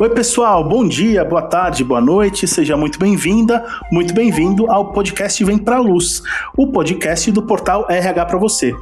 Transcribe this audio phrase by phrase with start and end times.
[0.00, 3.62] Oi, pessoal, bom dia, boa tarde, boa noite, seja muito bem-vinda,
[3.92, 6.22] muito bem-vindo ao podcast Vem Pra Luz,
[6.56, 8.74] o podcast do portal RH para você.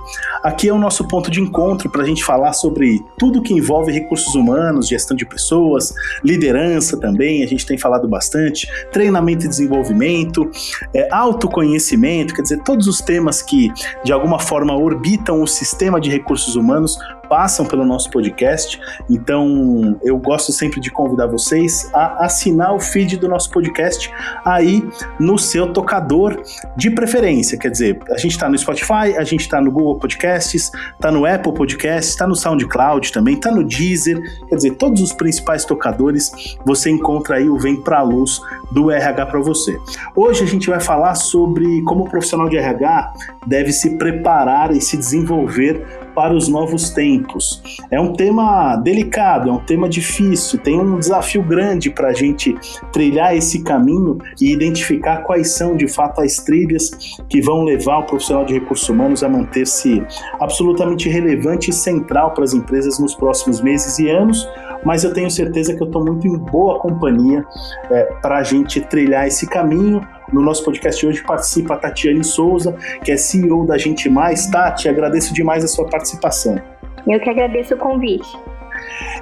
[0.44, 3.90] Aqui é o nosso ponto de encontro para a gente falar sobre tudo que envolve
[3.90, 5.92] recursos humanos, gestão de pessoas,
[6.22, 10.48] liderança também, a gente tem falado bastante, treinamento e desenvolvimento,
[10.94, 13.72] é, autoconhecimento, quer dizer, todos os temas que
[14.04, 16.96] de alguma forma orbitam o sistema de recursos humanos
[17.28, 18.80] passam pelo nosso podcast.
[19.08, 24.10] Então, eu gosto sempre de convidar vocês a assinar o feed do nosso podcast
[24.44, 24.86] aí
[25.18, 26.42] no seu tocador
[26.76, 27.58] de preferência.
[27.58, 31.26] Quer dizer, a gente está no Spotify, a gente está no Google Podcasts, está no
[31.26, 34.20] Apple Podcasts, está no SoundCloud também, está no Deezer.
[34.48, 36.32] Quer dizer, todos os principais tocadores
[36.64, 38.40] você encontra aí o Vem Pra Luz
[38.72, 39.78] do RH para você.
[40.14, 43.12] Hoje a gente vai falar sobre como o profissional de RH
[43.46, 47.62] deve se preparar e se desenvolver para os novos tempos.
[47.92, 52.56] É um tema delicado, é um tema difícil, tem um desafio grande para a gente
[52.92, 56.90] trilhar esse caminho e identificar quais são de fato as trilhas
[57.28, 60.02] que vão levar o profissional de recursos humanos a manter-se
[60.40, 64.44] absolutamente relevante e central para as empresas nos próximos meses e anos
[64.84, 67.44] mas eu tenho certeza que eu estou muito em boa companhia
[67.90, 70.06] é, para a gente trilhar esse caminho.
[70.32, 74.46] No nosso podcast hoje participa a Tatiane Souza, que é CEO da Gente Mais.
[74.46, 76.60] Tati, agradeço demais a sua participação.
[77.06, 78.28] Eu que agradeço o convite.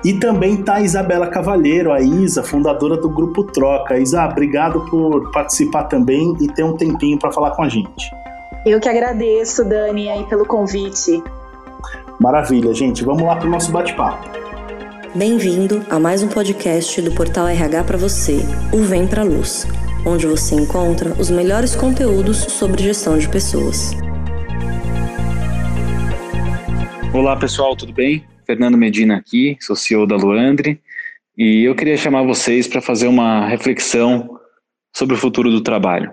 [0.05, 3.99] E também está a Isabela Cavalheiro, a Isa, fundadora do Grupo Troca.
[3.99, 8.11] Isa, obrigado por participar também e ter um tempinho para falar com a gente.
[8.65, 11.23] Eu que agradeço, Dani, aí pelo convite.
[12.21, 13.05] Maravilha, gente.
[13.05, 14.29] Vamos lá para o nosso bate-papo.
[15.17, 18.37] Bem-vindo a mais um podcast do Portal RH para você,
[18.71, 19.67] o Vem Pra Luz,
[20.05, 23.93] onde você encontra os melhores conteúdos sobre gestão de pessoas.
[27.15, 28.27] Olá pessoal, tudo bem?
[28.47, 30.83] Fernando Medina aqui, sou CEO da Luandre
[31.35, 34.39] e eu queria chamar vocês para fazer uma reflexão
[34.95, 36.13] sobre o futuro do trabalho.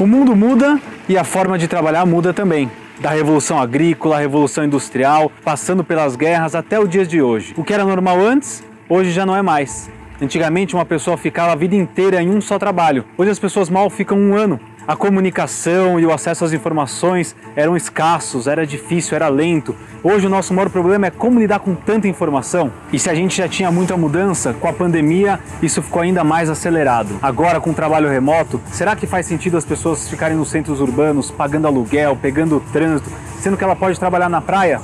[0.00, 2.68] O mundo muda e a forma de trabalhar muda também
[3.00, 7.54] da revolução agrícola, revolução industrial, passando pelas guerras até o dia de hoje.
[7.56, 9.90] O que era normal antes, hoje já não é mais.
[10.20, 13.04] Antigamente uma pessoa ficava a vida inteira em um só trabalho.
[13.18, 17.76] Hoje as pessoas mal ficam um ano a comunicação e o acesso às informações eram
[17.76, 19.74] escassos, era difícil, era lento.
[20.02, 22.70] Hoje o nosso maior problema é como lidar com tanta informação.
[22.92, 26.48] E se a gente já tinha muita mudança, com a pandemia isso ficou ainda mais
[26.48, 27.18] acelerado.
[27.20, 31.32] Agora com o trabalho remoto, será que faz sentido as pessoas ficarem nos centros urbanos,
[31.32, 33.10] pagando aluguel, pegando trânsito,
[33.40, 34.80] sendo que ela pode trabalhar na praia?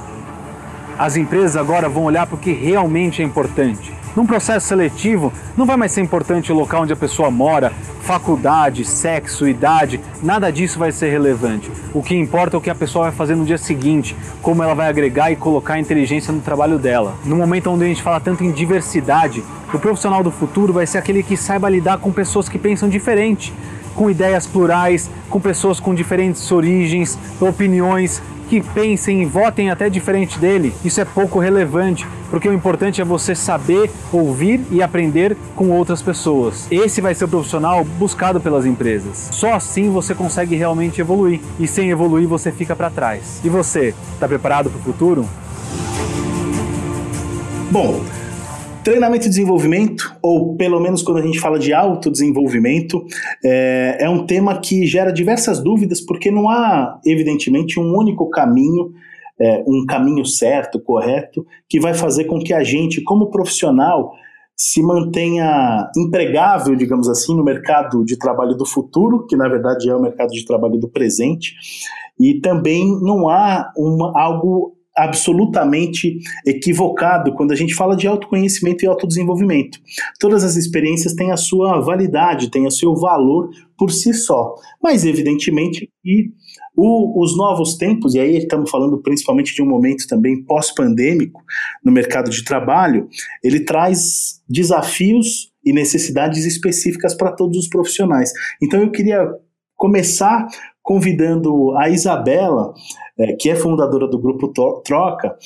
[0.98, 4.01] As empresas agora vão olhar para o que realmente é importante.
[4.14, 8.84] Num processo seletivo, não vai mais ser importante o local onde a pessoa mora, faculdade,
[8.84, 11.70] sexo, idade, nada disso vai ser relevante.
[11.94, 14.74] O que importa é o que a pessoa vai fazer no dia seguinte, como ela
[14.74, 17.14] vai agregar e colocar inteligência no trabalho dela.
[17.24, 20.98] No momento onde a gente fala tanto em diversidade, o profissional do futuro vai ser
[20.98, 23.54] aquele que saiba lidar com pessoas que pensam diferente,
[23.94, 28.20] com ideias plurais, com pessoas com diferentes origens, opiniões,
[28.52, 33.04] que pensem e votem até diferente dele, isso é pouco relevante, porque o importante é
[33.04, 36.66] você saber ouvir e aprender com outras pessoas.
[36.70, 39.30] Esse vai ser o profissional buscado pelas empresas.
[39.32, 43.40] Só assim você consegue realmente evoluir, e sem evoluir você fica para trás.
[43.42, 45.26] E você, está preparado para o futuro?
[47.70, 48.02] Bom,
[48.84, 53.04] Treinamento e desenvolvimento, ou pelo menos quando a gente fala de autodesenvolvimento,
[53.44, 58.92] é, é um tema que gera diversas dúvidas, porque não há, evidentemente, um único caminho,
[59.40, 64.14] é, um caminho certo, correto, que vai fazer com que a gente, como profissional,
[64.56, 69.94] se mantenha empregável, digamos assim, no mercado de trabalho do futuro, que na verdade é
[69.94, 71.54] o mercado de trabalho do presente,
[72.18, 78.88] e também não há uma, algo absolutamente equivocado quando a gente fala de autoconhecimento e
[78.88, 79.78] autodesenvolvimento.
[80.20, 85.04] Todas as experiências têm a sua validade, têm o seu valor por si só, mas
[85.04, 86.30] evidentemente e
[86.76, 91.42] o, os novos tempos, e aí estamos falando principalmente de um momento também pós-pandêmico
[91.84, 93.08] no mercado de trabalho,
[93.42, 98.32] ele traz desafios e necessidades específicas para todos os profissionais.
[98.62, 99.26] Então eu queria
[99.76, 100.46] começar
[100.82, 102.72] convidando a Isabela
[103.18, 104.52] é, que é fundadora do Grupo
[104.84, 105.36] Troca,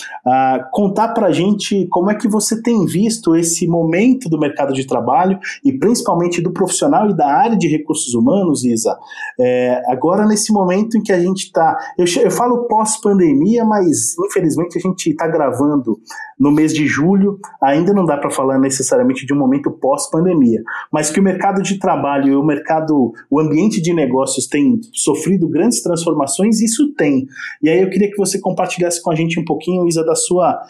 [0.72, 4.86] contar para a gente como é que você tem visto esse momento do mercado de
[4.86, 8.96] trabalho e principalmente do profissional e da área de recursos humanos, Isa.
[9.40, 11.76] É, agora, nesse momento em que a gente está.
[11.98, 15.98] Eu, eu falo pós-pandemia, mas infelizmente a gente está gravando
[16.38, 21.10] no mês de julho, ainda não dá para falar necessariamente de um momento pós-pandemia, mas
[21.10, 25.82] que o mercado de trabalho e o mercado, o ambiente de negócios tem sofrido grandes
[25.82, 27.26] transformações, isso tem.
[27.62, 30.60] E aí eu queria que você compartilhasse com a gente um pouquinho, Isa, da sua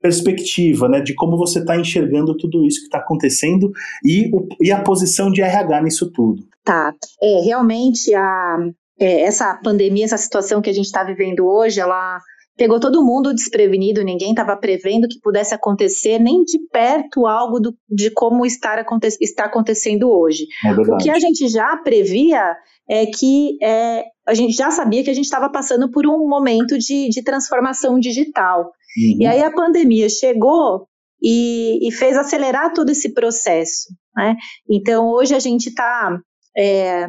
[0.00, 3.70] perspectiva, né, de como você está enxergando tudo isso que está acontecendo
[4.04, 6.42] e, o, e a posição de RH nisso tudo.
[6.64, 6.92] Tá,
[7.22, 8.58] é, realmente a,
[8.98, 12.20] é, essa pandemia, essa situação que a gente está vivendo hoje, ela
[12.56, 17.74] pegou todo mundo desprevenido, ninguém estava prevendo que pudesse acontecer nem de perto algo do,
[17.88, 20.46] de como estar, aconte, está acontecendo hoje.
[20.64, 22.56] É o que a gente já previa
[22.88, 26.76] é que é, a gente já sabia que a gente estava passando por um momento
[26.78, 28.64] de, de transformação digital.
[28.64, 29.18] Uhum.
[29.20, 30.86] E aí a pandemia chegou
[31.22, 33.88] e, e, fez acelerar todo esse processo.
[34.16, 34.34] Né?
[34.68, 36.18] Então hoje a gente está
[36.56, 37.08] é,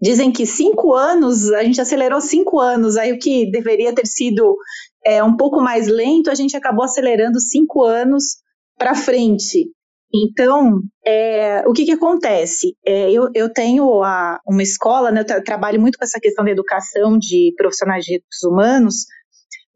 [0.00, 4.56] Dizem que cinco anos, a gente acelerou cinco anos, aí o que deveria ter sido
[5.04, 8.36] é, um pouco mais lento, a gente acabou acelerando cinco anos
[8.78, 9.70] para frente.
[10.14, 12.76] Então, é, o que, que acontece?
[12.86, 16.44] É, eu, eu tenho a, uma escola, né, eu tra trabalho muito com essa questão
[16.44, 18.94] da educação de profissionais de recursos humanos.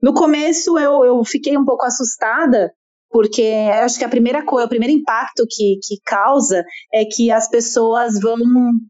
[0.01, 2.73] No começo, eu, eu fiquei um pouco assustada
[3.13, 3.43] porque
[3.83, 8.19] acho que a primeira coisa, o primeiro impacto que, que causa é que as pessoas
[8.19, 8.37] vão,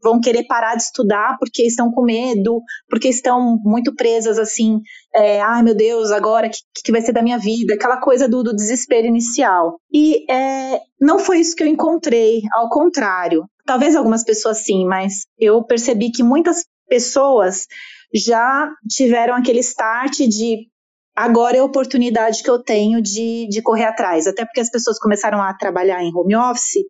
[0.03, 4.81] vão querer parar de estudar porque estão com medo, porque estão muito presas assim,
[5.15, 7.75] é, ai meu Deus, agora o que, que vai ser da minha vida?
[7.75, 9.79] Aquela coisa do, do desespero inicial.
[9.93, 13.45] E é, não foi isso que eu encontrei, ao contrário.
[13.67, 17.67] Talvez algumas pessoas sim, mas eu percebi que muitas pessoas
[18.15, 20.67] já tiveram aquele start de
[21.15, 24.27] agora é a oportunidade que eu tenho de, de correr atrás.
[24.27, 26.85] Até porque as pessoas começaram a trabalhar em home office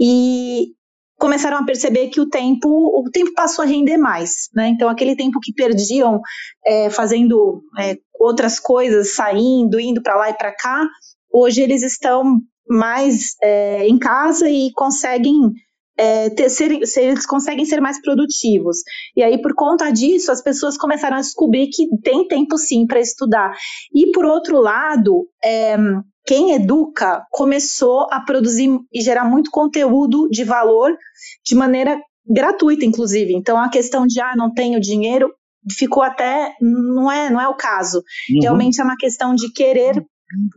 [0.00, 0.72] e
[1.18, 4.68] começaram a perceber que o tempo o tempo passou a render mais, né?
[4.68, 6.20] Então aquele tempo que perdiam
[6.66, 10.84] é, fazendo é, outras coisas, saindo, indo para lá e para cá,
[11.32, 15.52] hoje eles estão mais é, em casa e conseguem
[15.96, 18.78] é, ter, ser, ser, eles conseguem ser mais produtivos.
[19.16, 23.00] E aí, por conta disso, as pessoas começaram a descobrir que tem tempo sim para
[23.00, 23.52] estudar.
[23.94, 25.76] E por outro lado, é,
[26.24, 30.96] quem educa começou a produzir e gerar muito conteúdo de valor
[31.44, 33.34] de maneira gratuita, inclusive.
[33.34, 35.32] Então, a questão de ah, não tenho dinheiro
[35.70, 37.98] ficou até não é não é o caso.
[37.98, 38.42] Uhum.
[38.42, 40.04] Realmente é uma questão de querer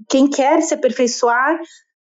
[0.10, 1.60] quem quer se aperfeiçoar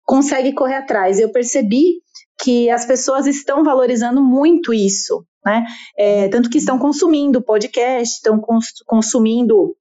[0.04, 1.18] consegue correr atrás.
[1.18, 2.02] Eu percebi
[2.40, 5.64] que as pessoas estão valorizando muito isso, né?
[5.96, 9.76] É, tanto que estão consumindo podcast, estão cons consumindo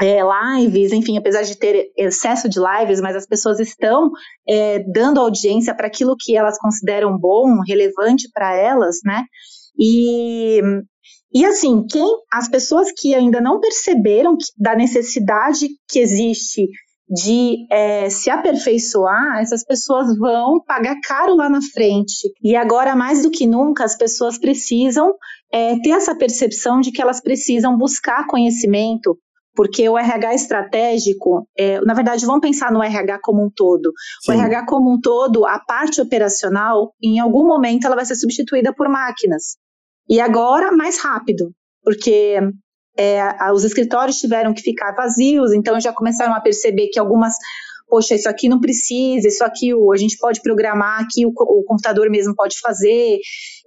[0.00, 4.10] é, lives, enfim, apesar de ter excesso de lives, mas as pessoas estão
[4.48, 9.24] é, dando audiência para aquilo que elas consideram bom, relevante para elas, né?
[9.78, 10.60] E,
[11.32, 16.68] e assim, quem as pessoas que ainda não perceberam que, da necessidade que existe
[17.08, 22.32] de é, se aperfeiçoar, essas pessoas vão pagar caro lá na frente.
[22.42, 25.14] E agora, mais do que nunca, as pessoas precisam
[25.52, 29.18] é, ter essa percepção de que elas precisam buscar conhecimento,
[29.54, 33.92] porque o RH estratégico, é, na verdade, vamos pensar no RH como um todo.
[34.22, 34.32] Sim.
[34.32, 38.74] O RH como um todo, a parte operacional, em algum momento, ela vai ser substituída
[38.74, 39.56] por máquinas.
[40.08, 41.52] E agora, mais rápido,
[41.82, 42.40] porque
[42.96, 47.34] é, os escritórios tiveram que ficar vazios, então já começaram a perceber que algumas
[47.88, 52.10] poxa, isso aqui não precisa, isso aqui a gente pode programar aqui, o, o computador
[52.10, 53.18] mesmo pode fazer,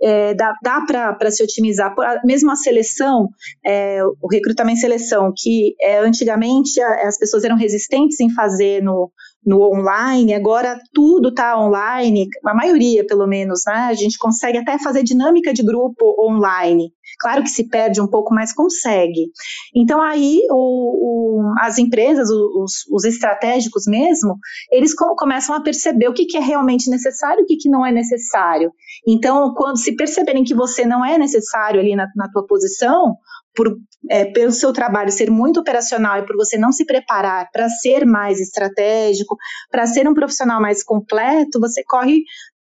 [0.01, 1.93] é, dá, dá para se otimizar.
[2.25, 3.29] Mesmo a seleção,
[3.65, 9.11] é, o recrutamento e seleção, que é, antigamente as pessoas eram resistentes em fazer no,
[9.45, 13.87] no online, agora tudo está online, a maioria pelo menos, né?
[13.89, 16.91] A gente consegue até fazer dinâmica de grupo online.
[17.19, 19.31] Claro que se perde um pouco, mas consegue.
[19.75, 24.37] Então aí o, o, as empresas, os, os, estratégicos mesmo,
[24.71, 27.85] eles começam a perceber o que, que é realmente necessário e o que, que não
[27.85, 28.71] é necessário.
[29.07, 33.15] Então, quando se perceberem que você não é necessário ali na, na tua posição,
[33.55, 33.75] por,
[34.09, 38.05] é, pelo seu trabalho ser muito operacional e por você não se preparar para ser
[38.05, 39.35] mais estratégico,
[39.71, 42.19] para ser um profissional mais completo, você corre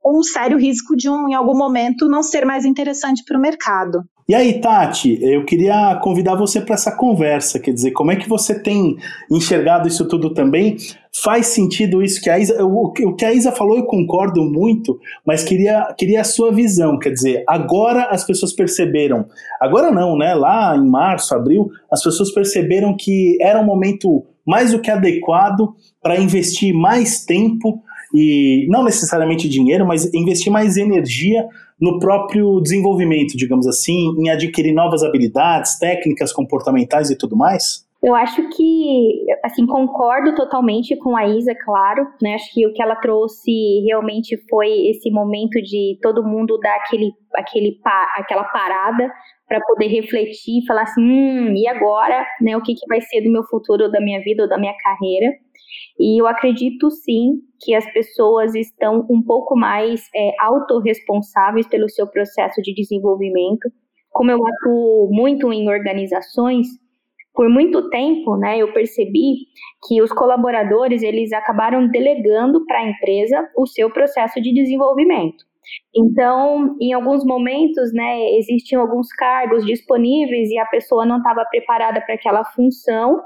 [0.04, 4.04] um sério risco de um, em algum momento não ser mais interessante para o mercado.
[4.28, 8.28] E aí, Tati, eu queria convidar você para essa conversa, quer dizer, como é que
[8.28, 8.96] você tem
[9.30, 10.76] enxergado isso tudo também?
[11.22, 15.42] Faz sentido isso que a Isa, o, que a Isa falou eu concordo muito, mas
[15.42, 19.26] queria, queria a sua visão, quer dizer, agora as pessoas perceberam,
[19.60, 24.70] agora não, né, lá em março, abril, as pessoas perceberam que era um momento mais
[24.70, 27.82] do que adequado para investir mais tempo
[28.14, 31.46] e não necessariamente dinheiro, mas investir mais energia
[31.82, 37.84] no próprio desenvolvimento, digamos assim, em adquirir novas habilidades, técnicas comportamentais e tudo mais?
[38.00, 42.34] Eu acho que, assim, concordo totalmente com a Isa, claro, né?
[42.34, 43.50] Acho que o que ela trouxe
[43.84, 47.80] realmente foi esse momento de todo mundo dar aquele, aquele,
[48.16, 49.12] aquela parada
[49.48, 52.56] para poder refletir e falar assim, hum, e agora, né?
[52.56, 55.32] O que, que vai ser do meu futuro, da minha vida, ou da minha carreira?
[55.98, 62.06] E eu acredito sim que as pessoas estão um pouco mais é, autorresponsáveis pelo seu
[62.06, 63.70] processo de desenvolvimento.
[64.10, 66.66] Como eu atuo muito em organizações,
[67.34, 69.36] por muito tempo, né, eu percebi
[69.86, 75.44] que os colaboradores eles acabaram delegando para a empresa o seu processo de desenvolvimento.
[75.96, 82.00] Então, em alguns momentos, né, existiam alguns cargos disponíveis e a pessoa não estava preparada
[82.00, 83.22] para aquela função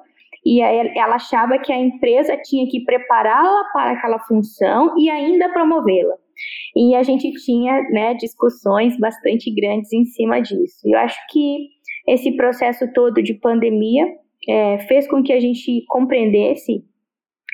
[0.47, 6.15] e ela achava que a empresa tinha que prepará-la para aquela função e ainda promovê-la.
[6.77, 10.83] E a gente tinha né, discussões bastante grandes em cima disso.
[10.85, 11.67] Eu acho que
[12.07, 14.07] esse processo todo de pandemia
[14.49, 16.85] é, fez com que a gente compreendesse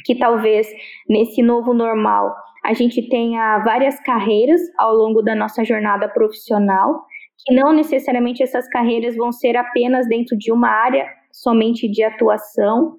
[0.04, 0.68] que talvez
[1.08, 7.06] nesse novo normal a gente tenha várias carreiras ao longo da nossa jornada profissional,
[7.38, 12.96] que não necessariamente essas carreiras vão ser apenas dentro de uma área somente de atuação,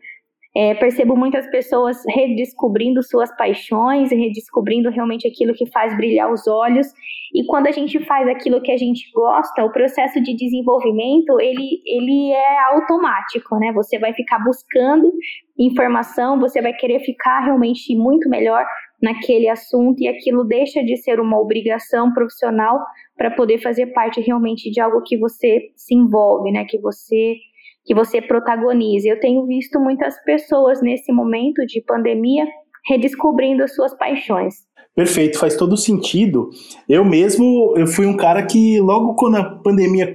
[0.55, 6.47] é, percebo muitas pessoas redescobrindo suas paixões e redescobrindo realmente aquilo que faz brilhar os
[6.47, 6.87] olhos.
[7.33, 11.81] E quando a gente faz aquilo que a gente gosta, o processo de desenvolvimento ele,
[11.85, 13.71] ele é automático, né?
[13.73, 15.11] Você vai ficar buscando
[15.57, 18.63] informação, você vai querer ficar realmente muito melhor
[19.01, 22.79] naquele assunto e aquilo deixa de ser uma obrigação profissional
[23.17, 26.63] para poder fazer parte realmente de algo que você se envolve, né?
[26.69, 27.37] Que você
[27.85, 29.07] que você protagonize.
[29.07, 32.45] Eu tenho visto muitas pessoas nesse momento de pandemia
[32.87, 34.55] redescobrindo as suas paixões.
[34.95, 36.49] Perfeito, faz todo sentido.
[36.87, 40.13] Eu mesmo, eu fui um cara que logo quando a pandemia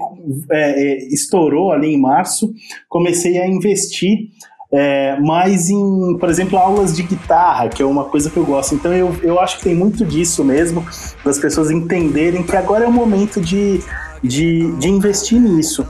[0.50, 2.52] é, é, estourou ali em março,
[2.88, 4.28] comecei a investir
[4.72, 8.74] é, mais em, por exemplo, aulas de guitarra, que é uma coisa que eu gosto.
[8.74, 10.86] Então eu, eu acho que tem muito disso mesmo,
[11.24, 13.80] das pessoas entenderem que agora é o momento de,
[14.22, 15.84] de, de investir nisso.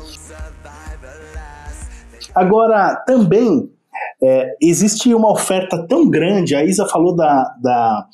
[2.39, 3.69] Agora, também
[4.23, 8.07] é, existe uma oferta tão grande, a Isa falou da, da,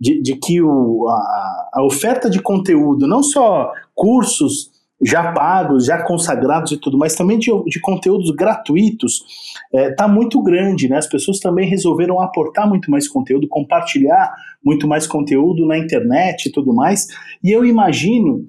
[0.00, 4.70] de, de que o, a, a, oferta de conteúdo, não só cursos
[5.02, 9.20] já pagos, já consagrados e tudo, mas também de, de conteúdos gratuitos,
[9.66, 10.96] está é, tá muito grande, né?
[10.96, 16.50] As pessoas também resolveram aportar muito mais conteúdo, compartilhar muito mais conteúdo na internet e
[16.50, 17.08] tudo mais.
[17.44, 18.48] E eu imagino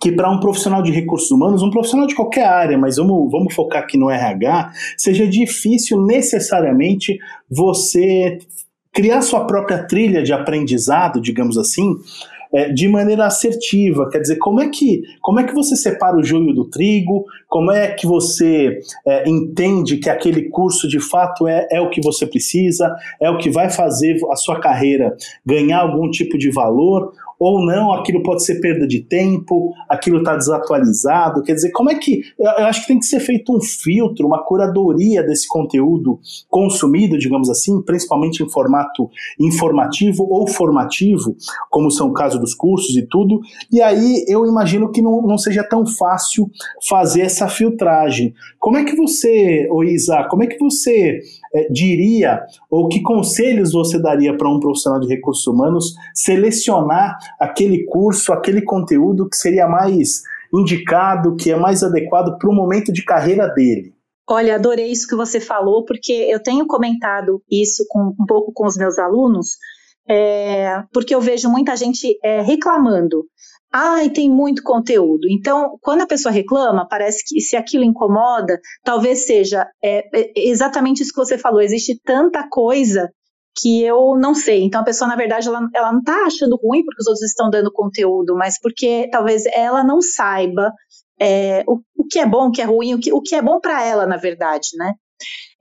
[0.00, 3.54] que para um profissional de recursos humanos, um profissional de qualquer área, mas vamos, vamos
[3.54, 7.18] focar aqui no RH, seja difícil necessariamente
[7.50, 8.38] você
[8.92, 11.96] criar sua própria trilha de aprendizado, digamos assim,
[12.52, 14.08] é, de maneira assertiva.
[14.10, 17.24] Quer dizer, como é que como é que você separa o joio do trigo?
[17.48, 22.02] Como é que você é, entende que aquele curso de fato é, é o que
[22.02, 22.94] você precisa?
[23.20, 27.14] É o que vai fazer a sua carreira ganhar algum tipo de valor?
[27.44, 31.42] Ou não, aquilo pode ser perda de tempo, aquilo está desatualizado.
[31.42, 32.22] Quer dizer, como é que.
[32.38, 37.50] Eu acho que tem que ser feito um filtro, uma curadoria desse conteúdo consumido, digamos
[37.50, 41.34] assim, principalmente em formato informativo ou formativo,
[41.68, 43.40] como são o caso dos cursos e tudo.
[43.72, 46.48] E aí eu imagino que não, não seja tão fácil
[46.88, 48.34] fazer essa filtragem.
[48.60, 51.18] Como é que você, ô Isa, como é que você
[51.54, 52.40] é, diria,
[52.70, 58.62] ou que conselhos você daria para um profissional de recursos humanos selecionar aquele curso, aquele
[58.62, 63.94] conteúdo que seria mais indicado, que é mais adequado para o momento de carreira dele?
[64.28, 68.66] Olha, adorei isso que você falou, porque eu tenho comentado isso com, um pouco com
[68.66, 69.56] os meus alunos,
[70.08, 73.24] é, porque eu vejo muita gente é, reclamando.
[73.74, 75.26] Ai, tem muito conteúdo.
[75.30, 81.02] Então, quando a pessoa reclama, parece que se aquilo incomoda, talvez seja é, é exatamente
[81.02, 81.60] isso que você falou.
[81.62, 83.10] Existe tanta coisa
[83.60, 84.62] que eu não sei.
[84.62, 87.50] Então a pessoa, na verdade, ela, ela não está achando ruim porque os outros estão
[87.50, 90.72] dando conteúdo, mas porque talvez ela não saiba
[91.20, 93.42] é, o, o que é bom, o que é ruim, o que, o que é
[93.42, 94.94] bom para ela, na verdade, né?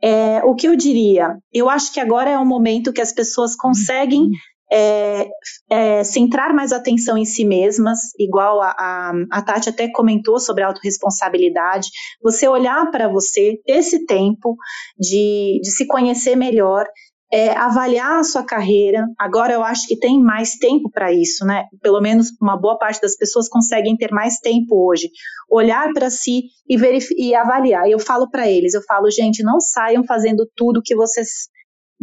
[0.01, 1.37] É, o que eu diria?
[1.53, 4.29] Eu acho que agora é um momento que as pessoas conseguem
[4.71, 5.27] é,
[5.69, 10.63] é, centrar mais atenção em si mesmas, igual a, a, a Tati até comentou sobre
[10.63, 11.89] a autorresponsabilidade,
[12.21, 14.55] você olhar para você, ter esse tempo
[14.97, 16.85] de, de se conhecer melhor,
[17.33, 19.07] é, avaliar a sua carreira.
[19.17, 21.65] Agora eu acho que tem mais tempo para isso, né?
[21.81, 25.09] Pelo menos uma boa parte das pessoas conseguem ter mais tempo hoje.
[25.49, 26.77] Olhar para si e,
[27.17, 27.89] e avaliar.
[27.89, 31.49] Eu falo para eles, eu falo, gente, não saiam fazendo tudo que vocês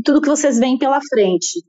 [0.05, 1.61] tudo que vocês veem pela frente.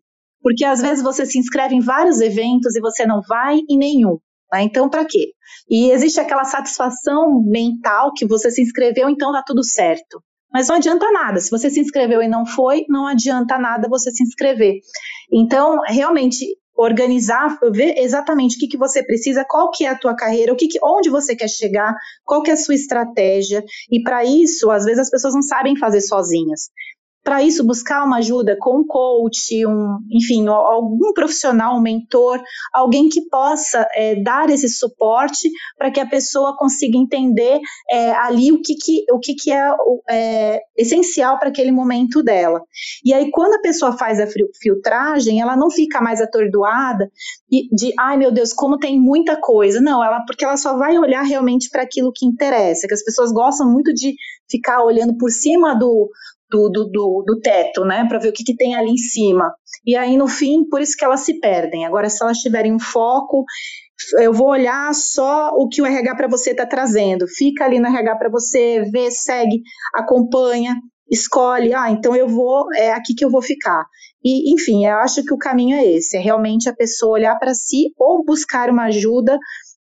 [0.42, 4.18] Porque às vezes você se inscreve em vários eventos e você não vai em nenhum.
[4.52, 4.64] Né?
[4.64, 5.34] Então, para quê?
[5.70, 10.22] E existe aquela satisfação mental que você se inscreveu, então tá tudo certo.
[10.52, 11.40] Mas não adianta nada.
[11.40, 14.80] Se você se inscreveu e não foi, não adianta nada você se inscrever.
[15.32, 16.44] Então, realmente,
[16.76, 20.56] organizar, ver exatamente o que, que você precisa, qual que é a tua carreira, o
[20.56, 21.94] que, que onde você quer chegar,
[22.26, 23.64] qual que é a sua estratégia.
[23.92, 26.70] E para isso, às vezes as pessoas não sabem fazer sozinhas
[27.24, 32.42] para isso buscar uma ajuda com um coach, um, enfim, algum profissional, um mentor,
[32.74, 37.60] alguém que possa é, dar esse suporte para que a pessoa consiga entender
[37.90, 39.70] é, ali o que, que, o que, que é,
[40.10, 42.62] é essencial para aquele momento dela.
[43.04, 44.28] E aí, quando a pessoa faz a
[44.62, 47.10] filtragem, ela não fica mais atordoada
[47.50, 49.82] de, ai meu Deus, como tem muita coisa.
[49.82, 53.32] Não, ela porque ela só vai olhar realmente para aquilo que interessa, que as pessoas
[53.32, 54.16] gostam muito de
[54.50, 56.10] ficar olhando por cima do,
[56.50, 59.54] do, do, do, do teto, né, para ver o que, que tem ali em cima.
[59.86, 61.86] E aí, no fim, por isso que elas se perdem.
[61.86, 63.46] Agora, se elas tiverem um foco,
[64.20, 67.28] eu vou olhar só o que o RH para você está trazendo.
[67.28, 69.62] Fica ali no RH para você, vê, segue,
[69.94, 70.76] acompanha,
[71.10, 71.74] escolhe.
[71.74, 73.86] Ah, então eu vou, é aqui que eu vou ficar.
[74.24, 77.54] E, enfim, eu acho que o caminho é esse: é realmente a pessoa olhar para
[77.54, 79.38] si ou buscar uma ajuda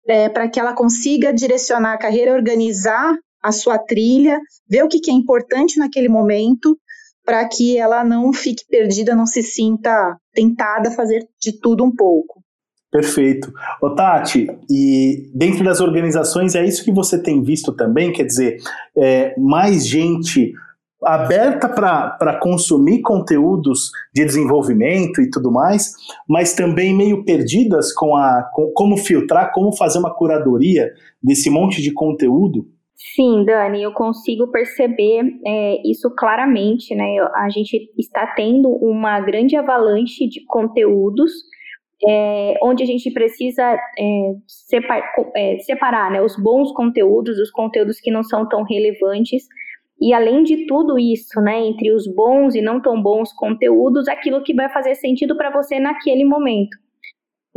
[0.07, 3.17] é, para que ela consiga direcionar a carreira, organizar
[3.47, 4.37] a sua trilha,
[4.69, 6.77] ver o que, que é importante naquele momento,
[7.25, 11.95] para que ela não fique perdida, não se sinta tentada a fazer de tudo um
[11.95, 12.43] pouco.
[12.91, 13.53] Perfeito.
[13.81, 18.11] Ô Tati, e dentro das organizações é isso que você tem visto também?
[18.11, 18.57] Quer dizer,
[18.97, 20.53] é, mais gente
[21.03, 25.93] aberta para consumir conteúdos de desenvolvimento e tudo mais,
[26.27, 30.91] mas também meio perdidas com a com, como filtrar, como fazer uma curadoria
[31.23, 32.67] desse monte de conteúdo?
[32.97, 37.17] Sim, Dani, eu consigo perceber é, isso claramente, né?
[37.35, 41.31] A gente está tendo uma grande avalanche de conteúdos
[42.05, 45.01] é, onde a gente precisa é, separ,
[45.35, 49.43] é, separar né, os bons conteúdos, os conteúdos que não são tão relevantes,
[49.99, 54.43] e além de tudo isso, né, entre os bons e não tão bons conteúdos, aquilo
[54.43, 56.77] que vai fazer sentido para você naquele momento.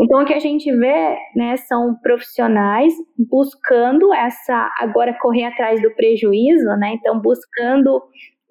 [0.00, 5.94] Então, o que a gente vê, né, são profissionais buscando essa, agora correr atrás do
[5.94, 8.02] prejuízo, né, então buscando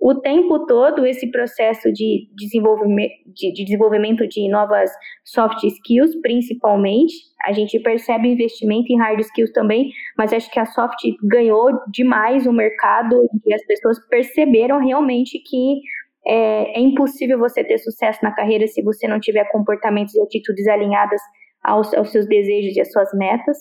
[0.01, 4.89] o tempo todo esse processo de desenvolvimento de, de, desenvolvimento de novas
[5.25, 7.13] soft skills, principalmente.
[7.43, 12.45] A gente percebe investimento em hard skills também, mas acho que a soft ganhou demais
[12.47, 15.81] o mercado e as pessoas perceberam realmente que
[16.25, 20.67] é, é impossível você ter sucesso na carreira se você não tiver comportamentos e atitudes
[20.67, 21.21] alinhadas
[21.63, 23.57] aos, aos seus desejos e às suas metas.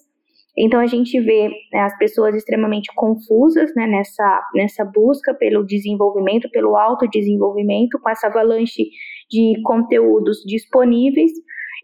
[0.56, 6.50] Então a gente vê né, as pessoas extremamente confusas né, nessa, nessa busca pelo desenvolvimento,
[6.50, 8.84] pelo autodesenvolvimento, com essa avalanche
[9.30, 11.30] de conteúdos disponíveis.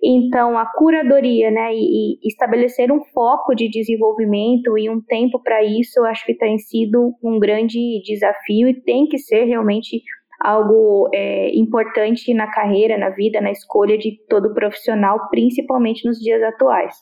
[0.03, 5.63] Então a curadoria né, e, e estabelecer um foco de desenvolvimento e um tempo para
[5.63, 10.03] isso, eu acho que tem sido um grande desafio e tem que ser realmente
[10.45, 16.43] algo é, importante na carreira, na vida, na escolha de todo profissional, principalmente nos dias
[16.43, 16.95] atuais.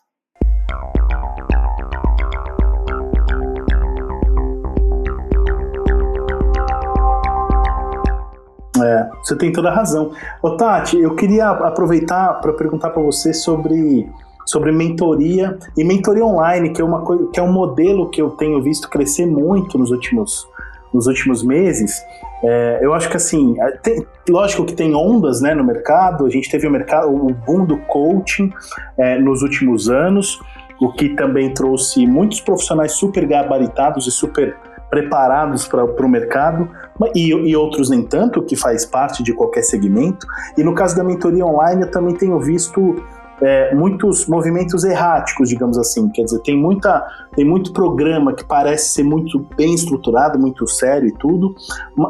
[8.81, 10.13] É, você tem toda a razão.
[10.41, 14.09] Ô, Tati, eu queria aproveitar para perguntar para você sobre,
[14.47, 18.63] sobre mentoria e mentoria online, que é, uma que é um modelo que eu tenho
[18.63, 20.49] visto crescer muito nos últimos,
[20.93, 22.03] nos últimos meses.
[22.45, 26.31] É, eu acho que assim, é, tem, lógico que tem ondas né, no mercado, a
[26.31, 28.53] gente teve o mercado, o boom do coaching
[28.99, 30.41] é, nos últimos anos,
[30.81, 34.57] o que também trouxe muitos profissionais super gabaritados e super
[34.91, 36.69] preparados para o mercado,
[37.15, 40.27] e, e, outros nem tanto, que faz parte de qualquer segmento.
[40.59, 43.03] E no caso da mentoria online, eu também tenho visto
[43.43, 46.09] é, muitos movimentos erráticos, digamos assim.
[46.11, 51.09] Quer dizer, tem, muita, tem muito programa que parece ser muito bem estruturado, muito sério
[51.09, 51.55] e tudo,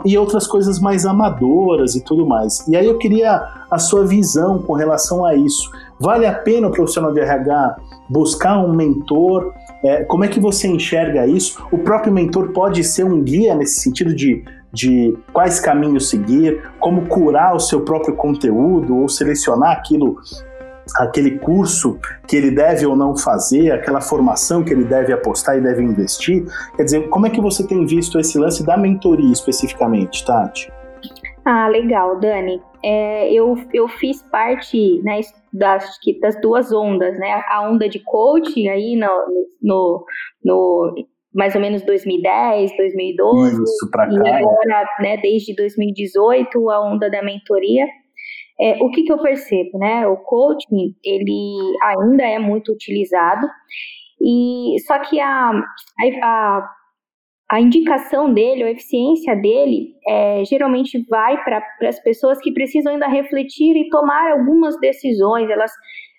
[0.04, 2.66] e outras coisas mais amadoras e tudo mais.
[2.68, 5.70] E aí eu queria a sua visão com relação a isso.
[5.98, 7.76] Vale a pena o profissional de RH
[8.10, 9.52] buscar um mentor?
[9.82, 11.64] É, como é que você enxerga isso?
[11.72, 17.06] O próprio mentor pode ser um guia nesse sentido de de quais caminhos seguir, como
[17.06, 20.16] curar o seu próprio conteúdo ou selecionar aquilo
[20.96, 25.61] aquele curso que ele deve ou não fazer, aquela formação que ele deve apostar e
[25.61, 26.44] deve investir.
[26.76, 30.72] Quer dizer, como é que você tem visto esse lance da mentoria especificamente, Tati?
[31.44, 32.61] Ah, legal, Dani.
[32.85, 35.20] É, eu, eu fiz parte né,
[35.52, 35.85] das,
[36.20, 37.42] das duas ondas, né?
[37.48, 39.09] A onda de coaching aí no,
[39.61, 40.05] no,
[40.44, 40.94] no
[41.35, 43.62] mais ou menos 2010, 2012.
[43.62, 44.12] Isso, pra cá.
[44.12, 47.87] E agora, né, desde 2018, a onda da mentoria.
[48.62, 50.07] É, o que, que eu percebo, né?
[50.07, 53.48] O coaching, ele ainda é muito utilizado,
[54.20, 55.51] e só que a,
[56.22, 56.70] a,
[57.51, 63.09] a indicação dele, a eficiência dele, é, geralmente vai para as pessoas que precisam ainda
[63.09, 65.51] refletir e tomar algumas decisões.
[65.51, 65.72] Elas,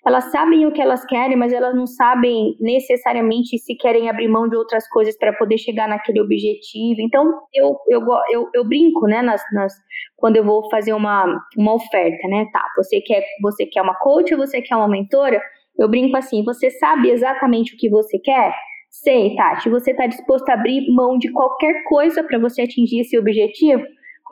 [0.06, 4.48] elas sabem o que elas querem, mas elas não sabem necessariamente se querem abrir mão
[4.48, 7.00] de outras coisas para poder chegar naquele objetivo.
[7.00, 9.72] Então, eu, eu, eu, eu brinco, né, nas, nas,
[10.16, 11.24] quando eu vou fazer uma,
[11.56, 12.46] uma oferta, né?
[12.52, 15.40] Tá, você quer, você quer uma coach você quer uma mentora?
[15.78, 18.54] Eu brinco assim, você sabe exatamente o que você quer?
[18.90, 23.18] Sei, Tati, você está disposto a abrir mão de qualquer coisa para você atingir esse
[23.18, 23.82] objetivo?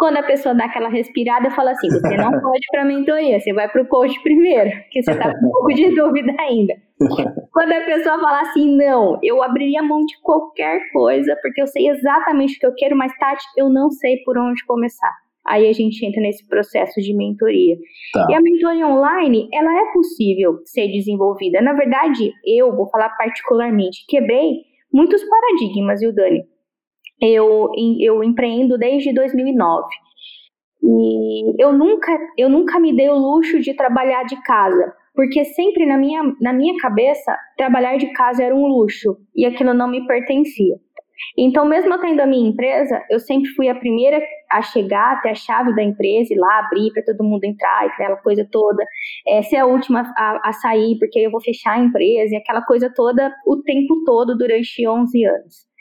[0.02, 3.52] Quando a pessoa dá aquela respirada, fala assim: você não pode para a mentoria, você
[3.52, 6.74] vai para o coach primeiro, porque você está com um pouco de dúvida ainda.
[7.52, 11.88] Quando a pessoa fala assim: não, eu abriria mão de qualquer coisa, porque eu sei
[11.88, 15.12] exatamente o que eu quero, mas Tati, eu não sei por onde começar.
[15.46, 17.76] Aí a gente entra nesse processo de mentoria.
[18.12, 18.26] Tá.
[18.28, 21.62] E a mentoria online, ela é possível ser desenvolvida.
[21.62, 24.62] Na verdade, eu vou falar particularmente, quebrei
[24.92, 26.42] muitos paradigmas, viu, Dani?
[27.22, 29.86] Eu, eu empreendo desde 2009.
[30.82, 35.86] E eu nunca, eu nunca me dei o luxo de trabalhar de casa, porque sempre
[35.86, 40.04] na minha, na minha cabeça, trabalhar de casa era um luxo e aquilo não me
[40.06, 40.76] pertencia.
[41.38, 45.34] Então, mesmo tendo a minha empresa, eu sempre fui a primeira a chegar, ter a
[45.34, 48.84] chave da empresa e lá abrir para todo mundo entrar aquela coisa toda.
[49.26, 52.62] É, ser a última a, a, sair, porque eu vou fechar a empresa e aquela
[52.62, 55.71] coisa toda o tempo todo durante 11 anos.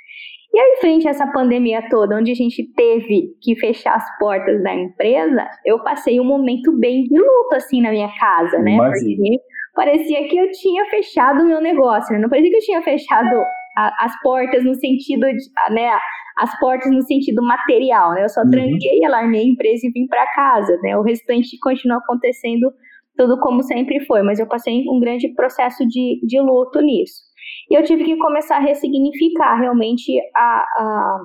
[0.54, 4.62] E aí, frente a essa pandemia toda, onde a gente teve que fechar as portas
[4.62, 8.74] da empresa, eu passei um momento bem de luto, assim, na minha casa, né?
[8.74, 9.16] Imagina.
[9.16, 9.40] Porque
[9.74, 12.20] parecia que eu tinha fechado o meu negócio, né?
[12.20, 13.42] Não parecia que eu tinha fechado
[13.78, 15.98] a, as portas no sentido de, né,
[16.38, 18.24] as portas no sentido material, né?
[18.24, 18.52] Eu só uhum.
[18.52, 20.98] tranquei, alarmei a empresa e vim para casa, né?
[20.98, 22.72] O restante continua acontecendo
[23.18, 27.22] tudo como sempre foi, mas eu passei um grande processo de, de luto nisso.
[27.70, 31.20] E eu tive que começar a ressignificar realmente a, a,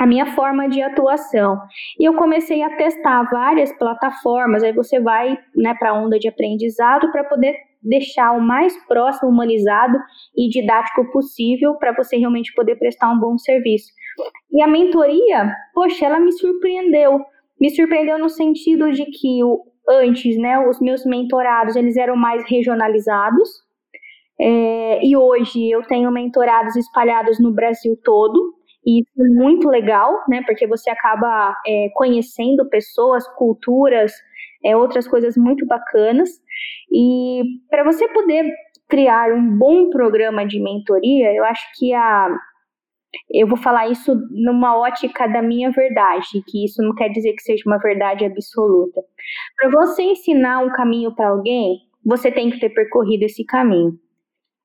[0.00, 1.58] a minha forma de atuação.
[1.98, 6.28] E eu comecei a testar várias plataformas, aí você vai né, para a onda de
[6.28, 9.98] aprendizado para poder deixar o mais próximo, humanizado
[10.36, 13.90] e didático possível para você realmente poder prestar um bom serviço.
[14.52, 17.20] E a mentoria, poxa, ela me surpreendeu.
[17.60, 22.42] Me surpreendeu no sentido de que o, antes, né, os meus mentorados, eles eram mais
[22.48, 23.48] regionalizados,
[24.40, 28.54] é, e hoje eu tenho mentorados espalhados no Brasil todo,
[28.86, 34.12] e é muito legal, né, porque você acaba é, conhecendo pessoas, culturas,
[34.64, 36.30] é, outras coisas muito bacanas.
[36.90, 38.50] E para você poder
[38.88, 42.28] criar um bom programa de mentoria, eu acho que a
[43.28, 47.42] eu vou falar isso numa ótica da minha verdade, que isso não quer dizer que
[47.42, 49.00] seja uma verdade absoluta.
[49.56, 53.98] Para você ensinar um caminho para alguém, você tem que ter percorrido esse caminho.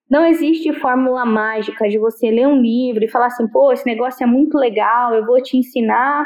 [0.09, 4.23] Não existe fórmula mágica de você ler um livro e falar assim, pô, esse negócio
[4.23, 6.25] é muito legal, eu vou te ensinar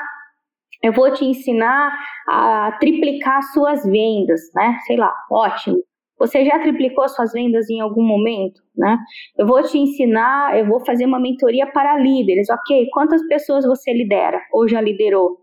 [0.81, 1.91] eu vou te ensinar
[2.27, 4.77] a triplicar suas vendas, né?
[4.85, 5.77] Sei lá, ótimo.
[6.17, 8.97] Você já triplicou suas vendas em algum momento, né?
[9.37, 12.87] Eu vou te ensinar, eu vou fazer uma mentoria para líderes, ok?
[12.91, 15.37] Quantas pessoas você lidera ou já liderou?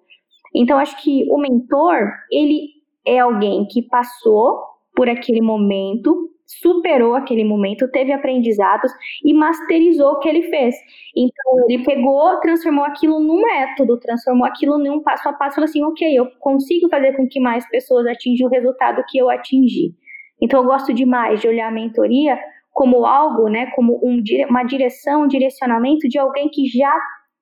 [0.54, 2.68] Então, acho que o mentor, ele
[3.06, 4.62] é alguém que passou
[4.94, 8.90] por aquele momento, superou aquele momento, teve aprendizados
[9.24, 10.74] e masterizou o que ele fez.
[11.16, 15.82] Então, ele pegou, transformou aquilo num método, transformou aquilo num passo a passo, falou assim,
[15.82, 19.94] ok, eu consigo fazer com que mais pessoas atinjam o resultado que eu atingi.
[20.40, 22.38] Então, eu gosto demais de olhar a mentoria
[22.72, 26.94] como algo, né, como um, uma direção, um direcionamento de alguém que já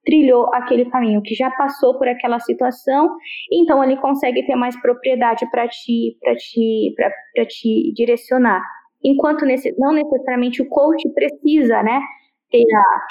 [0.04, 3.10] trilhou aquele caminho, que já passou por aquela situação,
[3.50, 6.94] então ele consegue ter mais propriedade para te, para te,
[7.34, 8.62] para te direcionar
[9.04, 12.00] enquanto nesse, não necessariamente o coach precisa, né,
[12.50, 12.64] ter,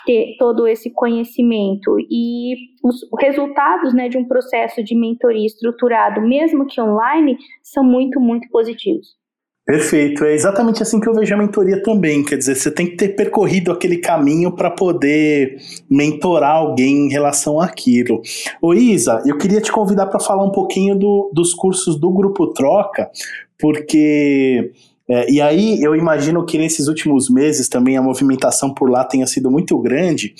[0.06, 6.66] ter todo esse conhecimento e os resultados, né, de um processo de mentoria estruturado, mesmo
[6.66, 9.22] que online, são muito, muito positivos.
[9.66, 12.22] Perfeito, é exatamente assim que eu vejo a mentoria também.
[12.22, 15.56] Quer dizer, você tem que ter percorrido aquele caminho para poder
[15.90, 18.22] mentorar alguém em relação àquilo.
[18.62, 22.48] Ô Isa, eu queria te convidar para falar um pouquinho do, dos cursos do Grupo
[22.48, 23.10] Troca,
[23.58, 24.74] porque
[25.10, 29.28] é, e aí eu imagino que nesses últimos meses também a movimentação por lá tenha
[29.28, 30.34] sido muito grande,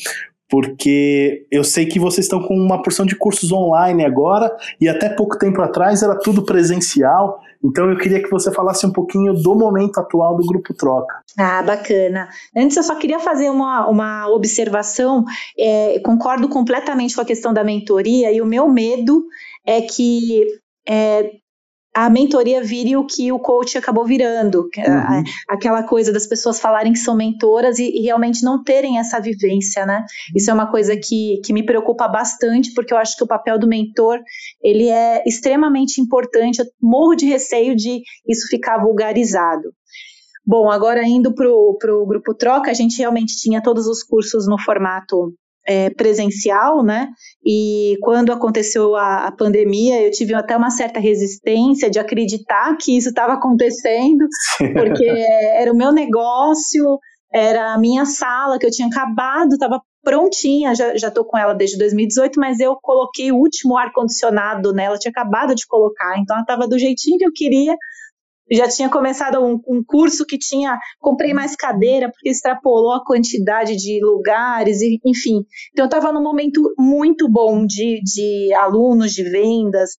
[0.50, 5.10] porque eu sei que vocês estão com uma porção de cursos online agora, e até
[5.10, 7.40] pouco tempo atrás era tudo presencial.
[7.64, 11.16] Então eu queria que você falasse um pouquinho do momento atual do Grupo Troca.
[11.40, 12.30] Ah, bacana.
[12.56, 15.24] Antes eu só queria fazer uma, uma observação.
[15.58, 19.24] É, concordo completamente com a questão da mentoria, e o meu medo
[19.66, 20.46] é que
[20.88, 21.32] é,
[21.94, 24.68] a mentoria vire o que o coach acabou virando.
[24.76, 25.24] É uhum.
[25.48, 29.86] Aquela coisa das pessoas falarem que são mentoras e, e, realmente não terem essa vivência,
[29.86, 30.04] né?
[30.36, 33.60] Isso é uma coisa que, que me preocupa bastante, porque eu acho que o papel
[33.60, 34.20] do mentor,
[34.62, 36.60] ele é extremamente importante.
[36.60, 39.72] Eu morro de receio de isso ficar vulgarizado.
[40.46, 44.60] Bom, agora indo para o grupo Troca, a gente realmente tinha todos os cursos no
[44.60, 45.34] formato
[45.68, 47.10] é, presencial, né?
[47.46, 52.98] E quando aconteceu a, a, pandemia, eu tive até uma certa resistência de acreditar que
[52.98, 54.26] isso estava acontecendo,
[54.74, 55.06] porque
[55.56, 57.00] era o meu negócio,
[57.34, 61.54] era a minha sala que eu tinha acabado, estava prontinha, já, já tô com ela
[61.54, 66.44] desde 2018, mas eu coloquei o último ar-condicionado nela, tinha acabado de colocar, então ela
[66.44, 67.76] estava do jeitinho que eu queria,
[68.52, 73.76] já tinha começado um, um, curso que tinha, comprei mais cadeira porque extrapolou a quantidade
[73.76, 75.46] de lugares, e, enfim.
[75.72, 79.92] Então eu estava num momento muito bom de, de alunos, de vendas.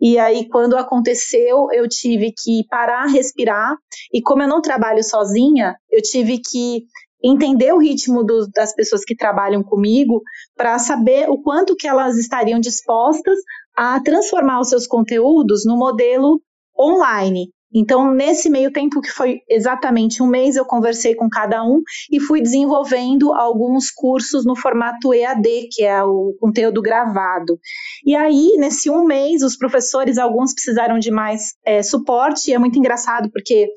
[0.00, 3.76] E aí, quando aconteceu, eu tive que parar, respirar.
[4.12, 6.86] E como eu não trabalho sozinha, eu tive que
[7.22, 10.22] entender o ritmo do, das pessoas que trabalham comigo
[10.56, 13.36] para saber o quanto que elas estariam dispostas
[13.76, 16.40] a transformar os seus conteúdos no modelo
[16.78, 17.50] online.
[17.72, 21.80] Então, nesse meio tempo, que foi exatamente um mês, eu conversei com cada um
[22.10, 27.58] e fui desenvolvendo alguns cursos no formato EAD, que é o conteúdo gravado.
[28.04, 32.58] E aí, nesse um mês, os professores, alguns precisaram de mais é, suporte, e é
[32.58, 33.68] muito engraçado, porque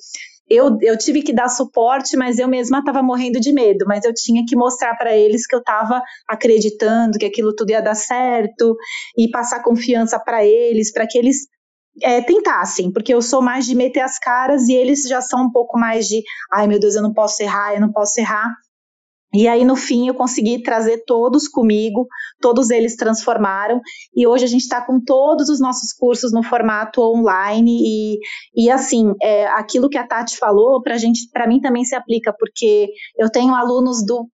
[0.49, 3.85] eu, eu tive que dar suporte, mas eu mesma estava morrendo de medo.
[3.87, 7.81] Mas eu tinha que mostrar para eles que eu estava acreditando que aquilo tudo ia
[7.81, 8.75] dar certo
[9.17, 11.47] e passar confiança para eles, para que eles
[12.01, 15.51] é, tentassem, porque eu sou mais de meter as caras e eles já são um
[15.51, 18.53] pouco mais de, ai meu Deus, eu não posso errar, eu não posso errar.
[19.35, 22.07] E aí, no fim, eu consegui trazer todos comigo,
[22.39, 23.81] todos eles transformaram,
[24.15, 28.19] e hoje a gente está com todos os nossos cursos no formato online, e,
[28.55, 33.27] e assim, é, aquilo que a Tati falou, para mim também se aplica, porque eu
[33.27, 34.29] tenho alunos do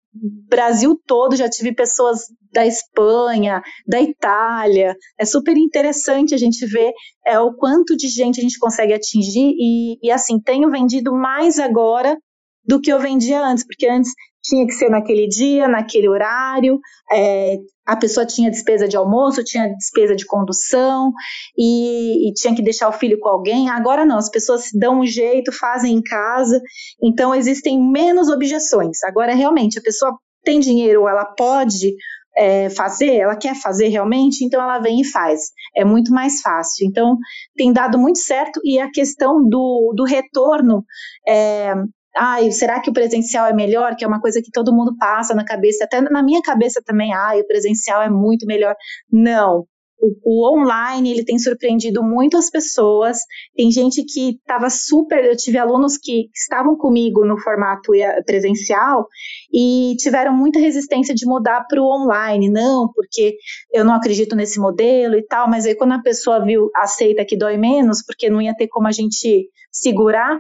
[0.49, 2.21] Brasil todo, já tive pessoas
[2.53, 4.95] da Espanha, da Itália.
[5.19, 6.93] É super interessante a gente ver
[7.27, 11.59] é, o quanto de gente a gente consegue atingir e, e assim, tenho vendido mais
[11.59, 12.17] agora
[12.65, 14.11] do que eu vendia antes, porque antes
[14.47, 16.79] tinha que ser naquele dia, naquele horário,
[17.13, 21.13] é, a pessoa tinha despesa de almoço, tinha despesa de condução
[21.57, 23.69] e, e, tinha que deixar o filho com alguém.
[23.69, 26.61] Agora não, as pessoas se dão um jeito, fazem em casa,
[27.03, 29.03] então existem menos objeções.
[29.05, 31.95] Agora, realmente, a pessoa tem dinheiro, ela pode
[32.37, 35.41] é, fazer, ela quer fazer realmente, então ela vem e faz.
[35.75, 36.87] É muito mais fácil.
[36.87, 37.17] Então,
[37.57, 40.85] tem dado muito certo e a questão do, do retorno.
[41.27, 41.75] É,
[42.17, 43.95] ai, será que o presencial é melhor?
[43.97, 47.13] Que é uma coisa que todo mundo passa na cabeça, até na minha cabeça também,
[47.13, 48.75] ai, o presencial é muito melhor.
[49.11, 49.67] Não.
[49.99, 53.19] O, o online ele tem surpreendido muito as pessoas.
[53.57, 55.25] Tem gente que estava super.
[55.25, 57.93] Eu tive alunos que estavam comigo no formato
[58.27, 59.07] presencial
[59.53, 62.51] e tiveram muita resistência de mudar para o online.
[62.51, 63.37] Não, porque
[63.73, 65.49] eu não acredito nesse modelo e tal.
[65.49, 68.87] Mas aí quando a pessoa viu, aceita que dói menos, porque não ia ter como
[68.87, 70.39] a gente segurar,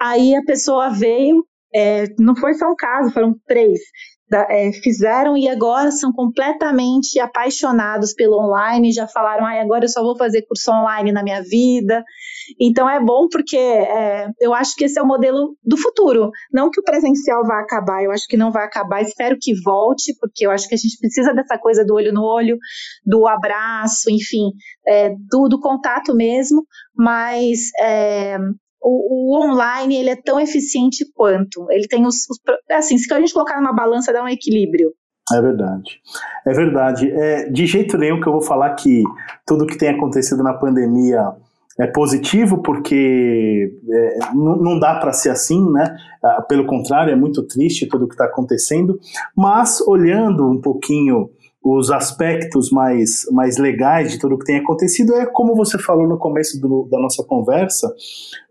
[0.00, 1.44] Aí a pessoa veio,
[1.74, 3.80] é, não foi só um caso, foram três.
[4.26, 9.88] Da, é, fizeram e agora são completamente apaixonados pelo online, já falaram, ah, agora eu
[9.88, 12.02] só vou fazer curso online na minha vida.
[12.58, 16.30] Então é bom porque é, eu acho que esse é o modelo do futuro.
[16.50, 20.14] Não que o presencial vá acabar, eu acho que não vai acabar, espero que volte,
[20.18, 22.56] porque eu acho que a gente precisa dessa coisa do olho no olho,
[23.04, 24.52] do abraço, enfim,
[24.86, 26.64] é, do, do, contato mesmo,
[26.96, 28.38] mas é,
[28.84, 31.66] o, o, online ele é tão eficiente quanto.
[31.70, 32.38] Ele tem os, os,
[32.70, 34.92] assim, se a gente colocar numa balança dá um equilíbrio.
[35.32, 36.00] É verdade.
[36.46, 37.10] É verdade.
[37.10, 39.02] É, de jeito nenhum que eu vou falar que
[39.46, 41.32] tudo que tem acontecido na pandemia
[41.80, 45.96] é positivo, porque é, não, não dá para ser assim, né?
[46.22, 49.00] Ah, pelo contrário, é muito triste tudo que está acontecendo.
[49.34, 51.30] Mas olhando um pouquinho
[51.64, 56.18] os aspectos mais, mais legais de tudo que tem acontecido é, como você falou no
[56.18, 57.90] começo do, da nossa conversa,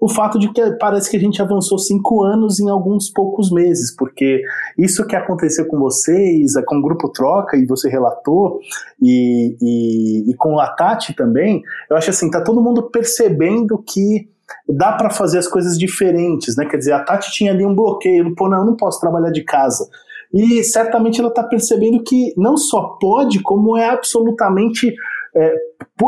[0.02, 3.96] o fato de que parece que a gente avançou cinco anos em alguns poucos meses,
[3.96, 4.42] porque
[4.80, 8.60] isso que aconteceu com vocês, com o Grupo Troca, e você relatou,
[9.00, 14.28] e, e, e com a Tati também, eu acho assim, tá todo mundo percebendo que
[14.68, 16.66] dá para fazer as coisas diferentes, né?
[16.66, 19.44] Quer dizer, a Tati tinha ali um bloqueio, pô, não, eu não posso trabalhar de
[19.44, 19.88] casa.
[20.34, 24.94] E certamente ela está percebendo que não só pode, como é absolutamente.
[25.36, 25.56] É,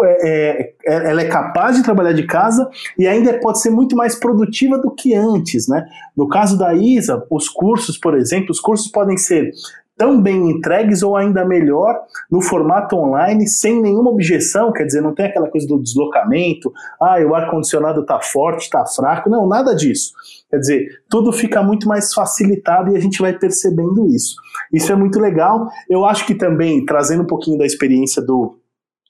[0.03, 4.15] é, é, ela é capaz de trabalhar de casa e ainda pode ser muito mais
[4.15, 5.83] produtiva do que antes, né?
[6.15, 9.51] No caso da Isa, os cursos, por exemplo, os cursos podem ser
[9.97, 11.95] tão bem entregues ou ainda melhor
[12.29, 17.17] no formato online, sem nenhuma objeção, quer dizer, não tem aquela coisa do deslocamento, ah,
[17.25, 20.13] o ar-condicionado está forte, está fraco, não, nada disso.
[20.55, 24.35] Quer dizer, tudo fica muito mais facilitado e a gente vai percebendo isso.
[24.71, 25.67] Isso é muito legal.
[25.89, 28.57] Eu acho que também, trazendo um pouquinho da experiência do,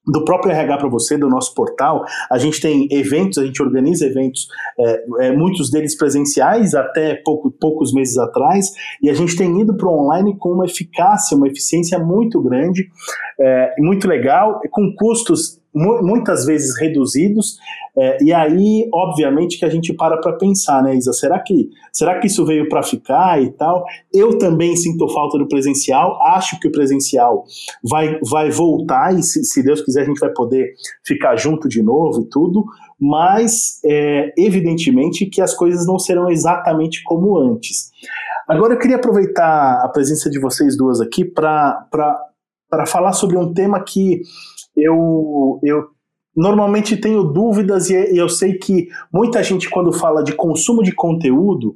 [0.07, 2.03] do próprio RH para você, do nosso portal.
[2.31, 4.47] A gente tem eventos, a gente organiza eventos,
[4.79, 8.71] é, é, muitos deles presenciais até pouco, poucos meses atrás,
[9.03, 12.87] e a gente tem ido para o online com uma eficácia, uma eficiência muito grande,
[13.39, 17.57] é, muito legal, com custos muitas vezes reduzidos,
[17.97, 21.13] é, e aí, obviamente, que a gente para para pensar, né, Isa?
[21.13, 23.85] Será que, será que isso veio para ficar e tal?
[24.13, 27.45] Eu também sinto falta do presencial, acho que o presencial
[27.83, 30.73] vai, vai voltar, e se, se Deus quiser, a gente vai poder
[31.05, 32.65] ficar junto de novo e tudo,
[32.99, 37.91] mas é, evidentemente que as coisas não serão exatamente como antes.
[38.47, 41.87] Agora eu queria aproveitar a presença de vocês duas aqui para
[42.87, 44.21] falar sobre um tema que
[44.75, 45.87] eu, eu
[46.35, 51.75] normalmente tenho dúvidas e eu sei que muita gente quando fala de consumo de conteúdo,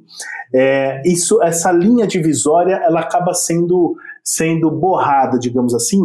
[0.54, 5.98] é, isso, essa linha divisória ela acaba sendo sendo borrada, digamos assim,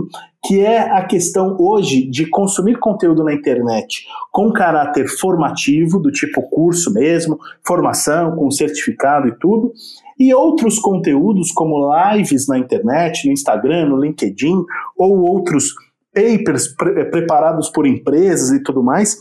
[0.43, 6.41] que é a questão hoje de consumir conteúdo na internet com caráter formativo, do tipo
[6.49, 9.73] curso mesmo, formação com certificado e tudo,
[10.17, 14.63] e outros conteúdos como lives na internet, no Instagram, no LinkedIn
[14.97, 15.73] ou outros
[16.15, 19.17] papers pre eh, preparados por empresas e tudo mais,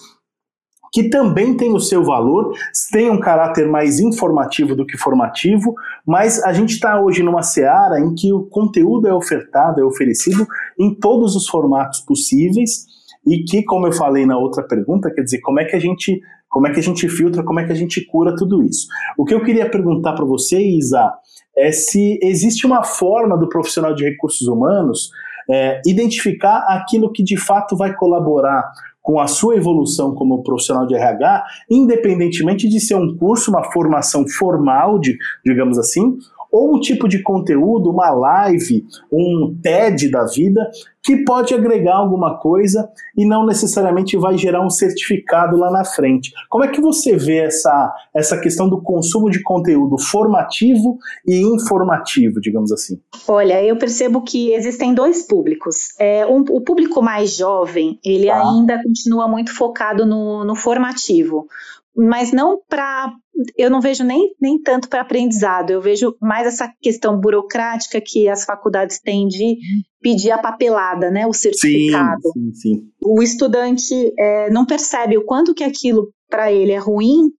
[0.92, 2.54] que também tem o seu valor,
[2.92, 5.74] tem um caráter mais informativo do que formativo,
[6.06, 10.46] mas a gente está hoje numa seara em que o conteúdo é ofertado, é oferecido
[10.78, 12.86] em todos os formatos possíveis
[13.26, 16.20] e que, como eu falei na outra pergunta, quer dizer, como é que a gente
[16.48, 18.86] como é que a gente filtra, como é que a gente cura tudo isso.
[19.18, 21.12] O que eu queria perguntar para você, Isa,
[21.56, 25.10] é se existe uma forma do profissional de recursos humanos
[25.50, 28.70] é, identificar aquilo que de fato vai colaborar
[29.04, 34.26] com a sua evolução como profissional de RH, independentemente de ser um curso, uma formação
[34.26, 36.16] formal, de, digamos assim,
[36.54, 40.70] ou um tipo de conteúdo, uma live, um TED da vida,
[41.02, 42.88] que pode agregar alguma coisa
[43.18, 46.32] e não necessariamente vai gerar um certificado lá na frente.
[46.48, 52.40] Como é que você vê essa, essa questão do consumo de conteúdo formativo e informativo,
[52.40, 53.00] digamos assim?
[53.26, 55.88] Olha, eu percebo que existem dois públicos.
[55.98, 58.40] É, um, o público mais jovem, ele tá.
[58.40, 61.48] ainda continua muito focado no, no formativo
[61.96, 63.12] mas não para.
[63.56, 68.28] Eu não vejo nem, nem tanto para aprendizado, eu vejo mais essa questão burocrática que
[68.28, 69.58] as faculdades têm de
[70.00, 72.22] pedir a papelada, né, o certificado.
[72.32, 72.88] Sim, sim, sim.
[73.02, 77.32] O estudante é, não percebe o quanto que aquilo para ele é ruim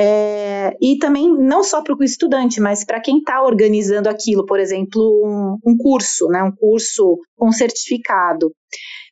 [0.00, 4.60] é, e também não só para o estudante, mas para quem está organizando aquilo, por
[4.60, 8.52] exemplo, um, um, curso, né, um curso com certificado.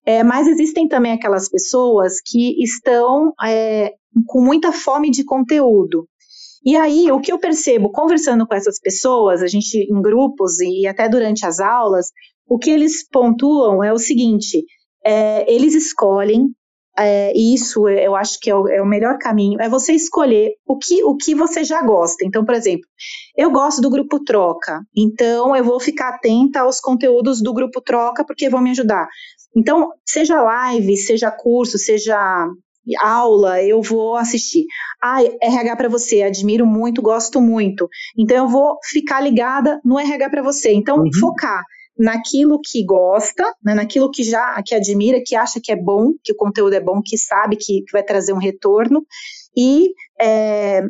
[0.05, 3.95] É, mas existem também aquelas pessoas que estão é,
[4.27, 6.09] com muita fome de conteúdo.
[6.65, 10.87] E aí, o que eu percebo conversando com essas pessoas, a gente em grupos e
[10.87, 12.09] até durante as aulas,
[12.49, 14.65] o que eles pontuam é o seguinte:
[15.05, 16.49] é, eles escolhem,
[16.99, 20.55] é, e isso eu acho que é o, é o, melhor caminho, é você escolher
[20.67, 22.25] o que, o que você já gosta.
[22.25, 22.87] Então, por exemplo,
[23.37, 28.25] eu gosto do grupo Troca, então eu vou ficar atenta aos conteúdos do grupo Troca,
[28.25, 29.07] porque vão me ajudar.
[29.55, 32.49] Então, seja live, seja curso, seja
[33.01, 34.67] aula, eu vou assistir.
[35.03, 37.89] Ah, RH para você, admiro muito, gosto muito.
[38.17, 40.73] Então eu vou ficar ligada no RH para você.
[40.73, 41.13] Então uhum.
[41.19, 41.63] focar
[41.99, 46.33] naquilo que gosta, né, naquilo que já que admira, que acha que é bom, que
[46.33, 49.05] o conteúdo é bom, que sabe que, que vai trazer um retorno
[49.57, 50.83] e é,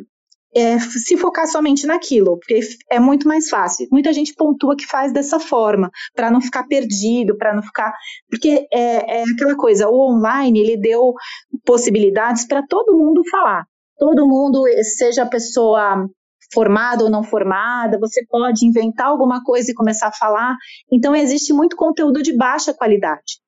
[0.57, 3.87] é, se focar somente naquilo, porque é muito mais fácil.
[3.91, 7.93] Muita gente pontua que faz dessa forma, para não ficar perdido, para não ficar.
[8.29, 11.13] Porque é, é, aquela coisa, o online ele deu
[11.63, 13.65] possibilidades para todo mundo falar.
[13.99, 14.63] Todo mundo,
[14.97, 16.07] seja a pessoa
[16.51, 20.55] formada ou não formada, você pode inventar alguma coisa e começar a falar.
[20.91, 23.39] Então, existe muito conteúdo de baixa qualidade.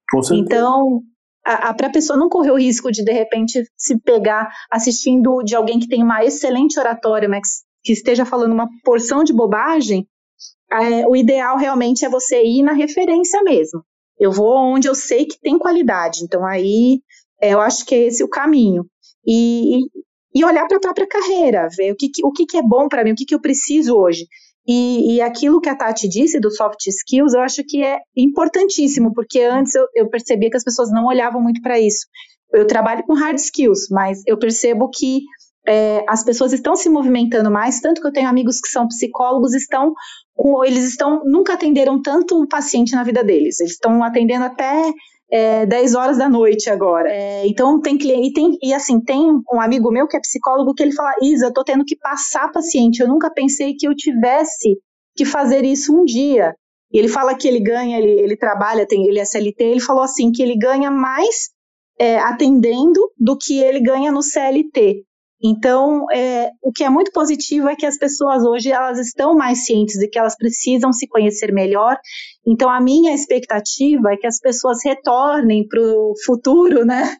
[0.45, 1.01] Então,
[1.43, 5.79] para a pessoa não correr o risco de, de repente, se pegar assistindo de alguém
[5.79, 10.07] que tem uma excelente oratória, mas que esteja falando uma porção de bobagem,
[10.71, 13.83] é, o ideal realmente é você ir na referência mesmo.
[14.19, 16.23] Eu vou onde eu sei que tem qualidade.
[16.23, 17.01] Então, aí,
[17.41, 18.85] é, eu acho que é esse o caminho.
[19.25, 19.79] E,
[20.35, 23.03] e olhar para a própria carreira, ver o que, o que, que é bom para
[23.03, 24.27] mim, o que, que eu preciso hoje.
[24.71, 29.11] E, e, aquilo que a Tati disse do soft skills, eu acho que é importantíssimo,
[29.15, 32.05] porque antes eu, eu percebia que as pessoas não olhavam muito para isso.
[32.53, 35.21] Eu trabalho com hard skills, mas eu percebo que
[35.67, 39.55] é, as pessoas estão se movimentando mais, tanto que eu tenho amigos que são psicólogos,
[39.55, 39.91] estão
[40.35, 43.59] com, eles estão nunca atenderam tanto o paciente na vida deles.
[43.59, 44.93] Eles estão atendendo até
[45.31, 47.09] é, 10 horas da noite agora.
[47.11, 49.19] É, então tem cliente, e, tem, e assim, tem
[49.51, 52.51] um amigo meu que é psicólogo que ele fala, Isa, eu tô tendo que passar
[52.51, 54.77] paciente, eu nunca pensei que eu tivesse
[55.15, 56.55] que fazer isso um dia.
[56.91, 60.01] E ele fala que ele ganha, ele, ele trabalha, tem, ele é CLT, ele falou
[60.01, 61.49] assim, que ele ganha mais
[61.99, 65.03] é, atendendo do que ele ganha no CLT.
[65.41, 69.65] Então, é, o que é muito positivo é que as pessoas hoje elas estão mais
[69.65, 71.97] cientes de que elas precisam se conhecer melhor.
[72.45, 77.15] Então, a minha expectativa é que as pessoas retornem para o futuro, né,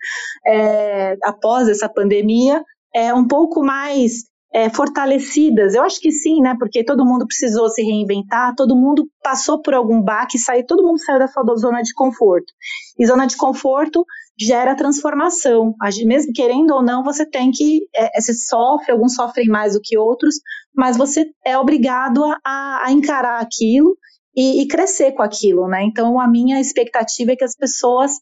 [0.45, 2.63] é, após essa pandemia,
[2.93, 5.75] é um pouco mais é, fortalecidas?
[5.75, 6.55] Eu acho que sim, né?
[6.57, 10.99] Porque todo mundo precisou se reinventar, todo mundo passou por algum baque, saiu, todo mundo
[10.99, 12.51] saiu da sua zona de conforto.
[12.97, 14.03] E zona de conforto
[14.39, 15.75] gera transformação.
[16.05, 17.81] Mesmo querendo ou não, você tem que.
[17.95, 20.35] É, você sofre, alguns sofrem mais do que outros,
[20.75, 23.97] mas você é obrigado a, a encarar aquilo
[24.35, 25.83] e, e, crescer com aquilo, né?
[25.83, 28.13] Então, a minha expectativa é que as pessoas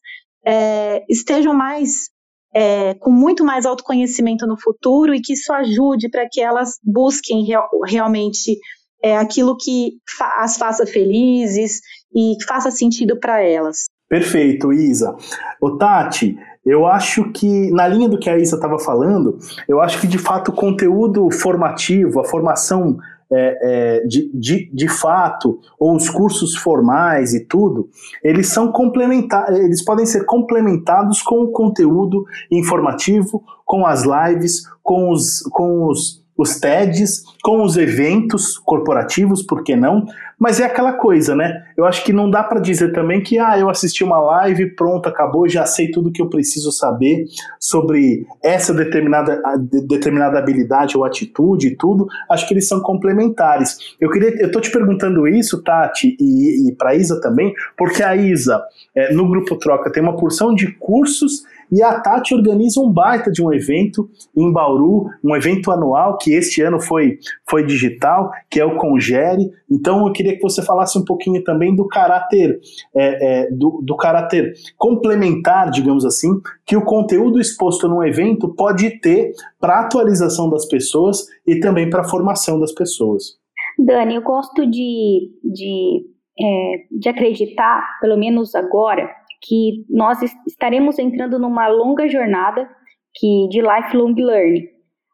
[0.46, 2.10] é, estejam mais
[2.54, 7.46] é, com muito mais autoconhecimento no futuro e que isso ajude para que elas busquem
[7.46, 8.58] real, realmente
[9.04, 11.82] é, aquilo que fa as faça felizes
[12.16, 13.86] e que faça sentido para elas.
[14.10, 15.16] Perfeito, Isa.
[15.62, 19.38] O Tati, eu acho que, na linha do que a Isa estava falando,
[19.68, 22.98] eu acho que de fato o conteúdo formativo, a formação
[23.32, 27.90] é, é, de, de, de fato, ou os cursos formais e tudo,
[28.24, 35.12] eles são complementares, eles podem ser complementados com o conteúdo informativo, com as lives, com
[35.12, 40.06] os, com os os TEDs, com os eventos corporativos, por que não?
[40.40, 41.64] Mas é aquela coisa, né?
[41.76, 45.10] Eu acho que não dá para dizer também que, ah, eu assisti uma live, pronto,
[45.10, 47.26] acabou, já sei tudo que eu preciso saber
[47.60, 49.42] sobre essa determinada,
[49.88, 52.08] determinada habilidade ou atitude e tudo.
[52.30, 53.78] Acho que eles são complementares.
[54.00, 58.16] Eu queria, eu tô te perguntando isso, Tati, e, e para Isa também, porque a
[58.16, 58.62] Isa,
[58.96, 63.32] é, no Grupo Troca, tem uma porção de cursos e a Tati organiza um baita
[63.32, 68.60] de um evento em Bauru, um evento anual que este ano foi, foi digital, que
[68.60, 69.50] é o Congere.
[69.70, 72.60] Então eu queria que você falasse um pouquinho também do caráter,
[72.96, 76.30] é, é, do, do caráter complementar, digamos assim,
[76.66, 81.90] que o conteúdo exposto num evento pode ter para a atualização das pessoas e também
[81.90, 83.38] para a formação das pessoas.
[83.78, 86.06] Dani, eu gosto de, de,
[86.40, 89.08] é, de acreditar, pelo menos agora,
[89.42, 92.68] que nós estaremos entrando numa longa jornada
[93.16, 94.68] que de lifelong learning.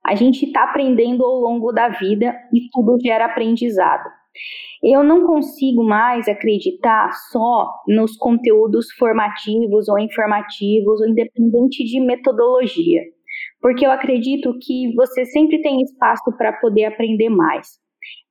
[0.06, 4.04] A gente está aprendendo ao longo da vida e tudo gera aprendizado.
[4.84, 13.02] Eu não consigo mais acreditar só nos conteúdos formativos ou informativos, independente de metodologia,
[13.62, 17.83] porque eu acredito que você sempre tem espaço para poder aprender mais.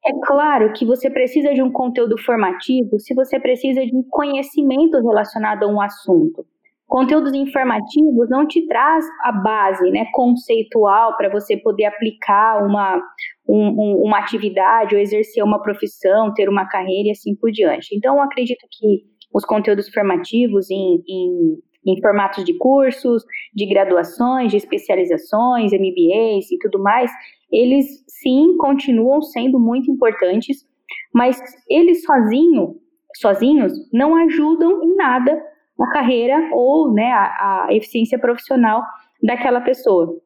[0.04, 5.00] É claro que você precisa de um conteúdo formativo se você precisa de um conhecimento
[5.00, 6.44] relacionado a um assunto.
[6.92, 13.00] Conteúdos informativos não te traz a base né, conceitual para você poder aplicar uma,
[13.48, 17.96] um, uma atividade ou exercer uma profissão, ter uma carreira e assim por diante.
[17.96, 23.24] Então, eu acredito que os conteúdos formativos em, em, em formatos de cursos,
[23.54, 27.10] de graduações, de especializações, MBAs e tudo mais,
[27.52, 30.66] eles sim continuam sendo muito importantes,
[31.14, 32.76] mas eles sozinho,
[33.16, 35.40] sozinhos não ajudam em nada
[35.78, 38.82] na carreira ou né, a, a eficiência profissional
[39.22, 40.18] daquela pessoa.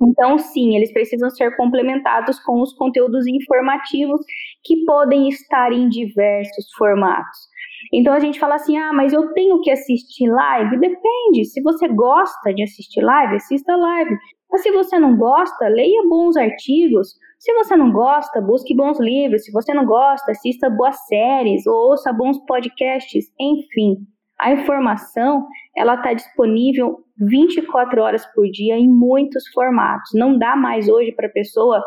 [0.00, 4.20] Então, sim, eles precisam ser complementados com os conteúdos informativos
[4.64, 7.52] que podem estar em diversos formatos.
[7.92, 10.78] Então a gente fala assim: ah, mas eu tenho que assistir live?
[10.78, 11.44] Depende.
[11.44, 14.16] Se você gosta de assistir live, assista live.
[14.52, 17.14] Mas se você não gosta, leia bons artigos.
[17.38, 19.44] Se você não gosta, busque bons livros.
[19.44, 23.32] Se você não gosta, assista boas séries ou ouça bons podcasts.
[23.40, 23.96] Enfim,
[24.38, 30.10] a informação ela está disponível 24 horas por dia em muitos formatos.
[30.14, 31.82] Não dá mais hoje para a pessoa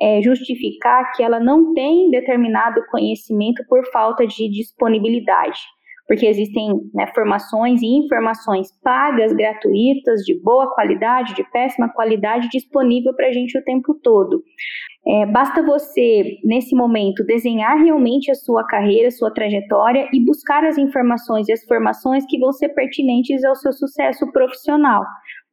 [0.00, 5.60] é, justificar que ela não tem determinado conhecimento por falta de disponibilidade
[6.06, 13.14] porque existem né, formações e informações pagas, gratuitas, de boa qualidade, de péssima qualidade, disponível
[13.14, 14.42] para a gente o tempo todo.
[15.08, 20.64] É, basta você, nesse momento, desenhar realmente a sua carreira, a sua trajetória e buscar
[20.64, 25.04] as informações e as formações que vão ser pertinentes ao seu sucesso profissional.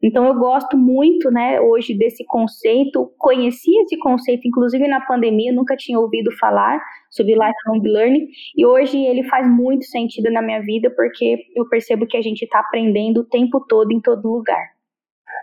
[0.02, 5.78] Então eu gosto muito, né, hoje desse conceito, conheci esse conceito inclusive na pandemia, nunca
[5.78, 6.82] tinha ouvido falar
[7.14, 12.08] sobre lifelong learning e hoje ele faz muito sentido na minha vida porque eu percebo
[12.08, 14.74] que a gente está aprendendo o tempo todo em todo lugar.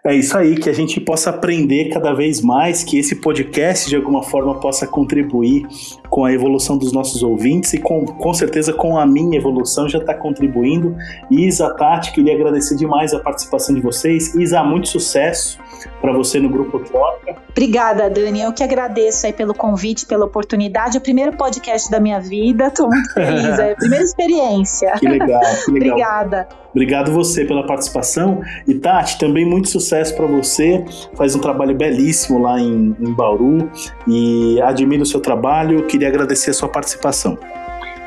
[0.02, 3.96] É isso aí, que a gente possa aprender cada vez mais, que esse podcast de
[3.96, 5.66] alguma forma possa contribuir
[6.08, 9.98] com a evolução dos nossos ouvintes e com, com certeza com a minha evolução já
[9.98, 10.96] está contribuindo.
[11.30, 14.34] Isa, Tati, queria agradecer demais a participação de vocês.
[14.34, 15.58] Isa, muito sucesso
[16.00, 17.36] para você no Grupo Troca.
[17.50, 18.40] Obrigada, Dani.
[18.40, 20.96] Eu que agradeço aí pelo convite, pela oportunidade.
[20.96, 22.68] O primeiro podcast da minha vida.
[22.68, 23.58] Estou muito feliz.
[23.58, 24.92] É a primeira experiência.
[24.98, 25.96] Que legal, que legal.
[25.98, 26.48] Obrigada.
[26.70, 28.42] Obrigado você pela participação.
[28.66, 30.84] E Tati, também muito sucesso para você.
[31.14, 33.70] Faz um trabalho belíssimo lá em, em Bauru
[34.06, 35.86] e admiro o seu trabalho.
[35.86, 37.38] Queria agradecer a sua participação.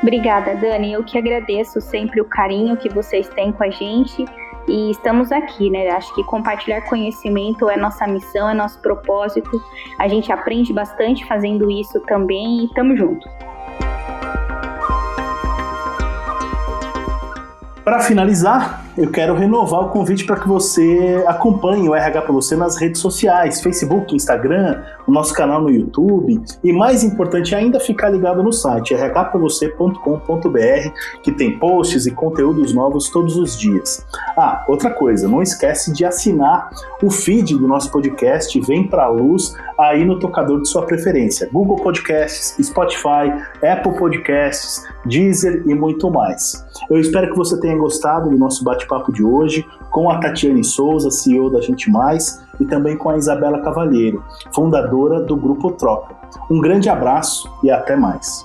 [0.02, 0.92] Obrigada, Dani.
[0.92, 4.24] Eu que agradeço sempre o carinho que vocês têm com a gente
[4.68, 5.88] e estamos aqui, né?
[5.90, 9.62] Acho que compartilhar conhecimento é nossa missão, é nosso propósito.
[9.98, 13.30] A gente aprende bastante fazendo isso também e estamos juntos.
[17.84, 22.56] Para finalizar, eu quero renovar o convite para que você acompanhe o RH para você
[22.56, 28.08] nas redes sociais, Facebook, Instagram, o nosso canal no YouTube e mais importante ainda ficar
[28.08, 30.90] ligado no site rhpravocê.com.br
[31.22, 34.06] que tem posts e conteúdos novos todos os dias.
[34.34, 36.70] Ah, outra coisa, não esquece de assinar
[37.02, 41.50] o feed do nosso podcast Vem para a Luz aí no tocador de sua preferência,
[41.52, 43.30] Google Podcasts, Spotify,
[43.62, 46.64] Apple Podcasts, Deezer e muito mais.
[46.88, 51.10] Eu espero que você tenha gostado do nosso bate-papo de hoje com a Tatiane Souza,
[51.10, 56.14] CEO da Gente Mais, e também com a Isabela Cavalheiro, fundadora do Grupo Troca.
[56.50, 58.44] Um grande abraço e até mais.